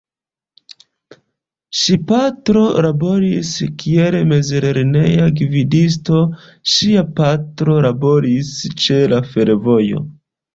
Ŝi 1.81 1.97
patrino 2.11 2.63
laboris 2.85 3.51
kiel 3.83 4.17
mezlerneja 4.31 5.27
gvidisto, 5.41 6.23
ŝia 6.73 7.05
patro 7.21 7.77
laboris 7.89 8.51
ĉe 8.87 8.99
la 9.15 9.21
fervojo. 9.37 10.03